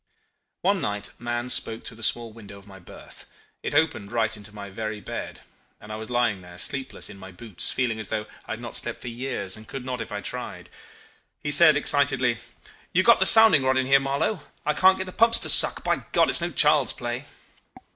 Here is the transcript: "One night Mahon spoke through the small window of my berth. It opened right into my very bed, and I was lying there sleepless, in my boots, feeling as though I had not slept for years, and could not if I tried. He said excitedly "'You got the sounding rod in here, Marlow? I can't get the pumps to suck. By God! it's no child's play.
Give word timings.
"One 0.61 0.81
night 0.81 1.11
Mahon 1.19 1.47
spoke 1.49 1.83
through 1.85 1.97
the 1.97 2.01
small 2.01 2.33
window 2.33 2.57
of 2.57 2.65
my 2.65 2.79
berth. 2.79 3.27
It 3.61 3.75
opened 3.75 4.11
right 4.11 4.35
into 4.35 4.51
my 4.51 4.71
very 4.71 4.99
bed, 4.99 5.41
and 5.79 5.91
I 5.91 5.95
was 5.95 6.09
lying 6.09 6.41
there 6.41 6.57
sleepless, 6.57 7.07
in 7.07 7.19
my 7.19 7.31
boots, 7.31 7.71
feeling 7.71 7.99
as 7.99 8.07
though 8.09 8.25
I 8.47 8.53
had 8.53 8.59
not 8.59 8.75
slept 8.75 9.01
for 9.01 9.09
years, 9.09 9.55
and 9.55 9.67
could 9.67 9.85
not 9.85 10.01
if 10.01 10.11
I 10.11 10.21
tried. 10.21 10.71
He 11.37 11.51
said 11.51 11.77
excitedly 11.77 12.39
"'You 12.93 13.03
got 13.03 13.19
the 13.19 13.27
sounding 13.27 13.61
rod 13.61 13.77
in 13.77 13.85
here, 13.85 13.99
Marlow? 13.99 14.39
I 14.65 14.73
can't 14.73 14.97
get 14.97 15.05
the 15.05 15.11
pumps 15.11 15.37
to 15.41 15.49
suck. 15.49 15.83
By 15.83 15.97
God! 16.13 16.31
it's 16.31 16.41
no 16.41 16.49
child's 16.49 16.93
play. 16.93 17.25